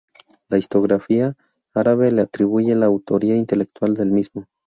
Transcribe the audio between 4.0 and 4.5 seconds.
mismo.